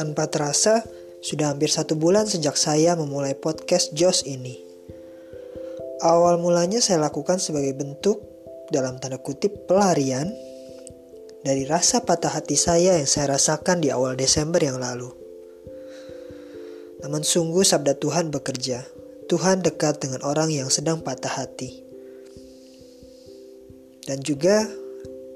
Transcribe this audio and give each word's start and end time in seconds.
Tanpa 0.00 0.32
terasa, 0.32 0.80
sudah 1.20 1.52
hampir 1.52 1.68
satu 1.68 1.92
bulan 1.92 2.24
sejak 2.24 2.56
saya 2.56 2.96
memulai 2.96 3.36
podcast 3.36 3.92
Jos 3.92 4.24
ini. 4.24 4.56
Awal 6.00 6.40
mulanya 6.40 6.80
saya 6.80 7.04
lakukan 7.04 7.36
sebagai 7.36 7.76
bentuk 7.76 8.24
dalam 8.72 8.96
tanda 8.96 9.20
kutip 9.20 9.68
pelarian 9.68 10.32
dari 11.44 11.68
rasa 11.68 12.00
patah 12.00 12.32
hati 12.32 12.56
saya 12.56 12.96
yang 12.96 13.04
saya 13.04 13.36
rasakan 13.36 13.84
di 13.84 13.92
awal 13.92 14.16
Desember 14.16 14.64
yang 14.64 14.80
lalu. 14.80 15.12
Namun 17.04 17.20
sungguh 17.20 17.60
sabda 17.60 18.00
Tuhan 18.00 18.32
bekerja. 18.32 18.88
Tuhan 19.28 19.60
dekat 19.60 20.00
dengan 20.00 20.24
orang 20.24 20.48
yang 20.48 20.72
sedang 20.72 21.04
patah 21.04 21.44
hati. 21.44 21.84
Dan 24.08 24.24
juga 24.24 24.64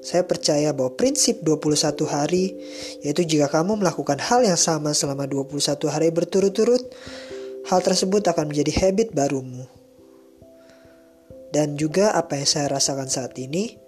saya 0.05 0.21
percaya 0.21 0.69
bahwa 0.69 0.93
prinsip 0.93 1.41
21 1.41 2.05
hari, 2.05 2.53
yaitu 3.01 3.25
jika 3.25 3.49
kamu 3.49 3.81
melakukan 3.81 4.21
hal 4.21 4.45
yang 4.45 4.59
sama 4.59 4.93
selama 4.93 5.25
21 5.25 5.57
hari 5.89 6.13
berturut-turut, 6.13 6.93
hal 7.65 7.81
tersebut 7.81 8.21
akan 8.29 8.53
menjadi 8.53 8.85
habit 8.85 9.17
barumu. 9.17 9.65
Dan 11.49 11.73
juga 11.73 12.13
apa 12.13 12.37
yang 12.37 12.45
saya 12.45 12.77
rasakan 12.77 13.09
saat 13.09 13.33
ini, 13.41 13.81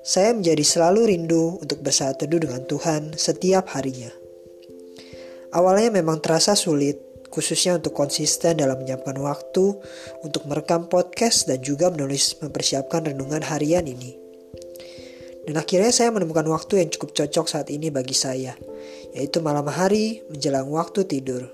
saya 0.00 0.32
menjadi 0.32 0.64
selalu 0.64 1.12
rindu 1.12 1.60
untuk 1.60 1.84
bersaat 1.84 2.16
teduh 2.16 2.40
dengan 2.40 2.64
Tuhan 2.64 3.12
setiap 3.20 3.68
harinya. 3.76 4.08
Awalnya 5.52 6.00
memang 6.00 6.24
terasa 6.24 6.56
sulit, 6.56 7.28
khususnya 7.28 7.76
untuk 7.76 7.92
konsisten 7.92 8.56
dalam 8.56 8.80
menyiapkan 8.80 9.20
waktu 9.20 9.76
untuk 10.24 10.48
merekam 10.48 10.88
podcast 10.88 11.44
dan 11.44 11.60
juga 11.60 11.92
menulis 11.92 12.40
mempersiapkan 12.40 13.12
renungan 13.12 13.44
harian 13.44 13.84
ini. 13.84 14.25
Dan 15.46 15.54
akhirnya 15.54 15.94
saya 15.94 16.10
menemukan 16.10 16.42
waktu 16.50 16.82
yang 16.82 16.90
cukup 16.90 17.14
cocok 17.14 17.46
saat 17.46 17.70
ini 17.70 17.94
bagi 17.94 18.18
saya, 18.18 18.58
yaitu 19.14 19.38
malam 19.38 19.70
hari 19.70 20.26
menjelang 20.26 20.66
waktu 20.74 21.06
tidur. 21.06 21.46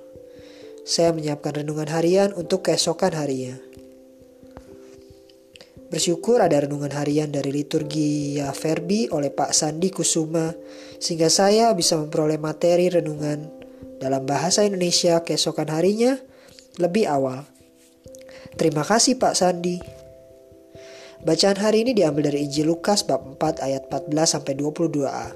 Saya 0.82 1.12
menyiapkan 1.12 1.60
renungan 1.60 1.92
harian 1.92 2.32
untuk 2.32 2.64
keesokan 2.64 3.12
harinya. 3.12 3.54
Bersyukur 5.92 6.40
ada 6.40 6.64
renungan 6.64 6.88
harian 6.96 7.28
dari 7.28 7.52
liturgi 7.52 8.40
ya 8.40 8.48
Verbi 8.56 9.12
oleh 9.12 9.28
Pak 9.28 9.52
Sandi 9.52 9.92
Kusuma, 9.92 10.48
sehingga 10.96 11.28
saya 11.28 11.68
bisa 11.76 12.00
memperoleh 12.00 12.40
materi 12.40 12.88
renungan 12.88 13.44
dalam 14.00 14.24
bahasa 14.24 14.64
Indonesia 14.64 15.20
keesokan 15.20 15.68
harinya 15.68 16.16
lebih 16.80 17.04
awal. 17.12 17.44
Terima 18.56 18.88
kasih 18.88 19.20
Pak 19.20 19.36
Sandi. 19.36 20.01
Bacaan 21.22 21.54
hari 21.54 21.86
ini 21.86 21.94
diambil 21.94 22.34
dari 22.34 22.50
Injil 22.50 22.66
Lukas 22.66 23.06
bab 23.06 23.22
4 23.38 23.62
ayat 23.62 23.86
14 23.86 24.10
sampai 24.26 24.58
22a. 24.58 25.30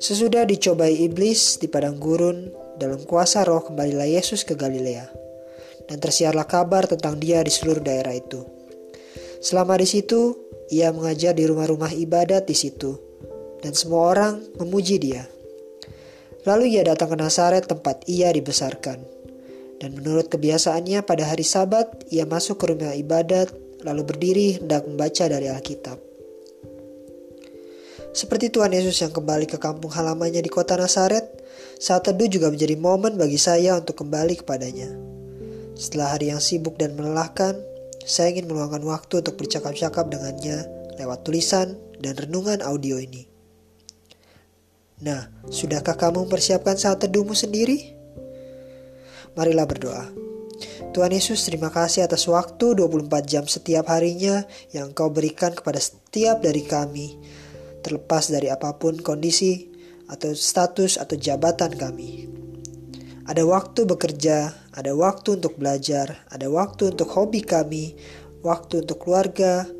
Sesudah 0.00 0.48
dicobai 0.48 0.96
iblis 0.96 1.60
di 1.60 1.68
padang 1.68 2.00
gurun, 2.00 2.48
dalam 2.80 3.04
kuasa 3.04 3.44
roh 3.44 3.60
kembalilah 3.60 4.08
Yesus 4.08 4.48
ke 4.48 4.56
Galilea. 4.56 5.12
Dan 5.84 6.00
tersiarlah 6.00 6.48
kabar 6.48 6.88
tentang 6.88 7.20
dia 7.20 7.44
di 7.44 7.52
seluruh 7.52 7.84
daerah 7.84 8.16
itu. 8.16 8.40
Selama 9.44 9.76
di 9.76 9.84
situ, 9.84 10.32
ia 10.72 10.88
mengajar 10.88 11.36
di 11.36 11.44
rumah-rumah 11.44 11.92
ibadat 11.92 12.48
di 12.48 12.56
situ, 12.56 12.96
dan 13.60 13.76
semua 13.76 14.08
orang 14.08 14.40
memuji 14.56 14.96
dia. 14.96 15.28
Lalu 16.48 16.80
ia 16.80 16.82
datang 16.88 17.12
ke 17.12 17.16
Nazaret 17.20 17.68
tempat 17.68 18.08
ia 18.08 18.32
dibesarkan. 18.32 19.04
Dan 19.76 20.00
menurut 20.00 20.32
kebiasaannya 20.32 21.04
pada 21.04 21.28
hari 21.28 21.44
sabat, 21.44 22.08
ia 22.08 22.24
masuk 22.24 22.56
ke 22.56 22.72
rumah 22.72 22.96
ibadat 22.96 23.52
lalu 23.84 24.02
berdiri 24.04 24.48
hendak 24.60 24.84
membaca 24.84 25.24
dari 25.28 25.48
Alkitab. 25.48 25.98
Seperti 28.10 28.50
Tuhan 28.50 28.74
Yesus 28.74 28.98
yang 29.06 29.14
kembali 29.14 29.46
ke 29.46 29.56
kampung 29.62 29.94
halamannya 29.94 30.42
di 30.42 30.50
kota 30.50 30.74
Nazaret, 30.74 31.30
saat 31.78 32.04
teduh 32.04 32.26
juga 32.26 32.50
menjadi 32.50 32.74
momen 32.74 33.14
bagi 33.14 33.38
saya 33.38 33.78
untuk 33.78 34.02
kembali 34.02 34.42
kepadanya. 34.42 34.90
Setelah 35.78 36.18
hari 36.18 36.34
yang 36.34 36.42
sibuk 36.42 36.74
dan 36.76 36.98
melelahkan, 36.98 37.56
saya 38.02 38.34
ingin 38.34 38.50
meluangkan 38.50 38.82
waktu 38.82 39.22
untuk 39.22 39.38
bercakap-cakap 39.38 40.10
dengannya 40.10 40.66
lewat 40.98 41.22
tulisan 41.22 41.78
dan 42.02 42.18
renungan 42.18 42.60
audio 42.66 42.98
ini. 42.98 43.30
Nah, 45.00 45.32
sudahkah 45.48 45.96
kamu 45.96 46.28
mempersiapkan 46.28 46.76
saat 46.76 47.00
teduhmu 47.00 47.32
sendiri? 47.32 47.96
Marilah 49.32 49.64
berdoa. 49.64 50.29
Tuhan 50.90 51.12
Yesus 51.12 51.44
terima 51.44 51.68
kasih 51.68 52.08
atas 52.08 52.24
waktu 52.24 52.72
24 52.72 53.06
jam 53.28 53.44
setiap 53.44 53.92
harinya 53.92 54.48
yang 54.72 54.96
kau 54.96 55.12
berikan 55.12 55.52
kepada 55.52 55.76
setiap 55.76 56.40
dari 56.40 56.64
kami. 56.64 57.20
Terlepas 57.84 58.32
dari 58.32 58.48
apa 58.48 58.74
pun 58.80 58.96
kondisi 58.98 59.68
atau 60.08 60.32
status 60.32 60.96
atau 60.96 61.14
jabatan 61.20 61.76
kami. 61.76 62.26
Ada 63.28 63.46
waktu 63.46 63.86
bekerja, 63.86 64.50
ada 64.74 64.90
waktu 64.96 65.38
untuk 65.38 65.60
belajar, 65.60 66.26
ada 66.32 66.50
waktu 66.50 66.90
untuk 66.96 67.06
hobi 67.14 67.46
kami, 67.46 67.94
waktu 68.42 68.82
untuk 68.82 69.06
keluarga, 69.06 69.70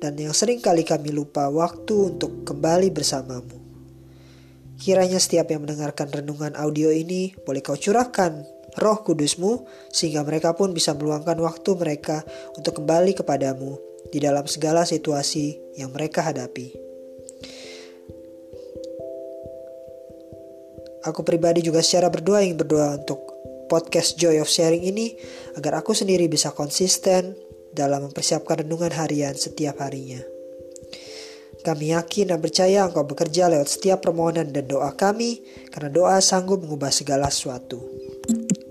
dan 0.00 0.16
yang 0.16 0.32
sering 0.32 0.64
kali 0.64 0.86
kami 0.86 1.12
lupa 1.12 1.52
waktu 1.52 2.16
untuk 2.16 2.48
kembali 2.48 2.88
bersamamu. 2.94 3.58
Kiranya 4.80 5.20
setiap 5.20 5.52
yang 5.52 5.68
mendengarkan 5.68 6.08
renungan 6.08 6.56
audio 6.56 6.88
ini 6.88 7.36
boleh 7.44 7.60
kau 7.60 7.76
curahkan 7.76 8.55
roh 8.76 9.00
kudusmu 9.02 9.64
sehingga 9.90 10.22
mereka 10.22 10.52
pun 10.52 10.76
bisa 10.76 10.92
meluangkan 10.92 11.36
waktu 11.40 11.70
mereka 11.76 12.22
untuk 12.56 12.80
kembali 12.80 13.16
kepadamu 13.16 13.76
di 14.12 14.22
dalam 14.22 14.46
segala 14.46 14.86
situasi 14.86 15.76
yang 15.80 15.90
mereka 15.90 16.22
hadapi. 16.22 16.76
Aku 21.06 21.22
pribadi 21.22 21.62
juga 21.62 21.86
secara 21.86 22.10
berdoa 22.10 22.42
ingin 22.42 22.58
berdoa 22.58 22.98
untuk 22.98 23.36
podcast 23.70 24.18
Joy 24.18 24.42
of 24.42 24.50
Sharing 24.50 24.82
ini 24.82 25.14
agar 25.54 25.78
aku 25.78 25.94
sendiri 25.94 26.26
bisa 26.26 26.50
konsisten 26.50 27.38
dalam 27.70 28.10
mempersiapkan 28.10 28.66
renungan 28.66 28.90
harian 28.90 29.34
setiap 29.38 29.78
harinya. 29.78 30.18
Kami 31.62 31.94
yakin 31.94 32.30
dan 32.30 32.38
percaya 32.38 32.86
Engkau 32.86 33.02
bekerja 33.02 33.50
lewat 33.50 33.66
setiap 33.66 34.06
permohonan 34.06 34.54
dan 34.54 34.70
doa 34.70 34.94
kami, 34.94 35.42
karena 35.74 35.90
doa 35.90 36.16
sanggup 36.22 36.62
mengubah 36.62 36.94
segala 36.94 37.26
sesuatu. 37.26 37.82